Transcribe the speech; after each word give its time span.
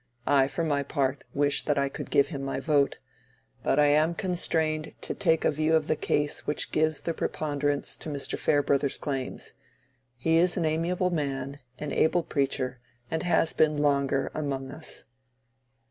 I, 0.25 0.47
for 0.47 0.63
my 0.63 0.81
part, 0.81 1.23
wish 1.31 1.63
that 1.65 1.77
I 1.77 1.87
could 1.87 2.09
give 2.09 2.29
him 2.29 2.41
my 2.41 2.59
vote. 2.59 2.97
But 3.61 3.77
I 3.79 3.85
am 3.85 4.15
constrained 4.15 4.95
to 5.01 5.13
take 5.13 5.45
a 5.45 5.51
view 5.51 5.75
of 5.75 5.85
the 5.85 5.95
case 5.95 6.47
which 6.47 6.71
gives 6.71 7.01
the 7.01 7.13
preponderance 7.13 7.95
to 7.97 8.09
Mr. 8.09 8.35
Farebrother's 8.35 8.97
claims. 8.97 9.53
He 10.15 10.37
is 10.37 10.57
an 10.57 10.65
amiable 10.65 11.11
man, 11.11 11.59
an 11.77 11.91
able 11.91 12.23
preacher, 12.23 12.79
and 13.11 13.21
has 13.21 13.53
been 13.53 13.77
longer 13.77 14.31
among 14.33 14.71
us." 14.71 15.03